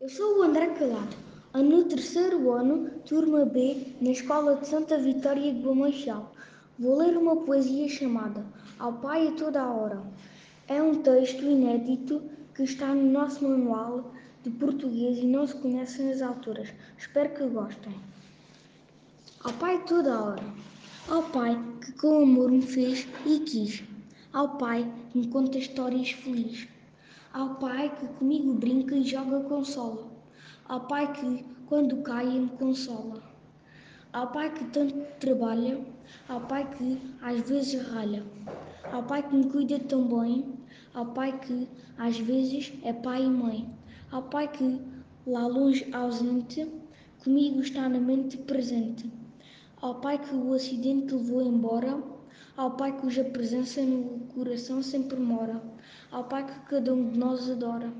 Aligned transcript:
Eu 0.00 0.08
sou 0.08 0.38
o 0.38 0.42
André 0.42 0.74
Calado, 0.74 1.16
ando 1.54 1.76
no 1.76 1.84
terceiro 1.84 2.50
ano, 2.50 2.90
turma 3.06 3.44
B, 3.44 3.94
na 4.00 4.10
Escola 4.10 4.56
de 4.56 4.66
Santa 4.66 4.98
Vitória 4.98 5.54
de 5.54 5.60
Bamachal. 5.60 6.32
Vou 6.76 6.98
ler 6.98 7.16
uma 7.16 7.36
poesia 7.36 7.88
chamada 7.88 8.44
Ao 8.76 8.94
Pai 8.94 9.28
a 9.28 9.32
Toda 9.32 9.62
a 9.62 9.72
Hora. 9.72 10.02
É 10.66 10.82
um 10.82 11.00
texto 11.00 11.44
inédito 11.44 12.20
que 12.54 12.64
está 12.64 12.88
no 12.88 13.08
nosso 13.08 13.48
manual 13.48 14.12
de 14.42 14.50
português 14.50 15.18
e 15.18 15.26
não 15.26 15.46
se 15.46 15.54
conhece 15.54 16.02
nas 16.02 16.20
autoras. 16.20 16.74
Espero 16.98 17.32
que 17.32 17.46
gostem. 17.46 17.94
Ao 19.44 19.52
Pai 19.52 19.84
toda 19.84 20.12
a 20.12 20.24
hora. 20.24 20.44
Ao 21.08 21.22
Pai 21.22 21.56
que 21.80 21.92
com 21.92 22.24
amor 22.24 22.50
me 22.50 22.62
fez 22.62 23.06
e 23.24 23.38
quis. 23.38 23.84
Ao 24.32 24.58
Pai 24.58 24.92
que 25.12 25.18
me 25.18 25.28
conta 25.28 25.56
histórias 25.56 26.10
felizes. 26.10 26.66
Ao 27.32 27.54
Pai 27.94 28.08
que 28.08 28.14
comigo 28.14 28.54
brinca 28.54 28.96
e 28.96 29.04
joga 29.04 29.38
consola. 29.44 30.10
Ao 30.64 30.80
Pai 30.80 31.12
que, 31.12 31.44
quando 31.66 32.02
cai, 32.02 32.26
me 32.26 32.48
consola. 32.48 33.22
Ao 34.12 34.32
Pai 34.32 34.52
que 34.52 34.64
tanto 34.64 34.96
trabalha. 35.20 35.80
Ao 36.28 36.40
Pai 36.40 36.68
que 36.74 37.00
às 37.22 37.48
vezes 37.48 37.80
ralha. 37.90 38.26
Ao 38.90 39.04
Pai 39.04 39.22
que 39.22 39.36
me 39.36 39.48
cuida 39.48 39.78
tão 39.78 40.08
bem. 40.08 40.58
Ao 40.92 41.06
Pai 41.06 41.38
que 41.38 41.68
às 41.96 42.18
vezes 42.18 42.72
é 42.82 42.92
pai 42.92 43.22
e 43.22 43.30
mãe. 43.30 43.72
Ao 44.10 44.22
Pai 44.22 44.48
que, 44.48 44.80
lá 45.24 45.46
longe 45.46 45.86
ausente, 45.94 46.68
comigo 47.22 47.60
está 47.60 47.88
na 47.88 48.00
mente 48.00 48.36
presente. 48.38 49.08
Ao 49.80 50.00
Pai 50.00 50.18
que 50.18 50.34
o 50.34 50.52
acidente 50.52 51.14
levou 51.14 51.42
embora. 51.42 52.02
Ao 52.56 52.70
Pai 52.70 52.92
cuja 53.00 53.24
presença 53.24 53.82
no 53.82 54.28
coração 54.32 54.80
sempre 54.80 55.18
mora. 55.18 55.60
Ao 56.08 56.22
Pai 56.22 56.46
que 56.46 56.60
cada 56.70 56.94
um 56.94 57.10
de 57.10 57.18
nós 57.18 57.50
adora. 57.50 57.92